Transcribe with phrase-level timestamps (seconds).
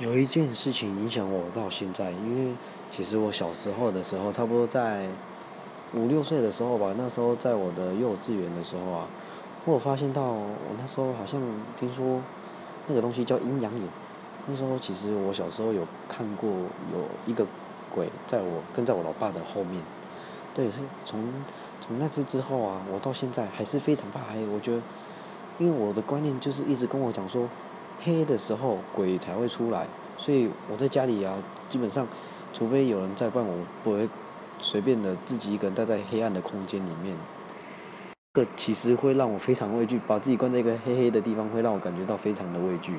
[0.00, 2.54] 有一件事情影响我到现在，因为
[2.88, 5.08] 其实我小时候的时候，差不多在
[5.92, 9.08] 五六岁的时候吧，那时候在我的幼稚园的时候啊，
[9.64, 11.42] 我发现到我那时候好像
[11.76, 12.20] 听说
[12.86, 13.82] 那个东西叫阴阳眼。
[14.46, 17.44] 那时候其实我小时候有看过有一个
[17.92, 19.82] 鬼在我跟在我老爸的后面，
[20.54, 21.24] 对，是从
[21.80, 24.46] 从那次之后啊，我到现在还是非常怕黑。
[24.46, 24.82] 我觉得，
[25.58, 27.48] 因为我的观念就是一直跟我讲说。
[28.02, 29.86] 黑的时候鬼才会出来，
[30.16, 31.34] 所以我在家里啊，
[31.68, 32.06] 基本上，
[32.52, 34.08] 除非有人在，不然我不会
[34.60, 37.16] 随便的自己一个人待在黑暗的空间里面。
[38.34, 42.94] 这其实会让我非常畏惧，把自己关在一个黑黑的地方，会让我感觉到非常的畏惧。